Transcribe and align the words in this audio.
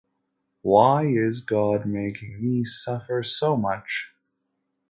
Why 0.63 1.03
is 1.03 1.41
God 1.41 1.85
making 1.85 2.43
me 2.43 2.63
suffer 2.63 3.21
so 3.21 3.55
much? 3.55 4.15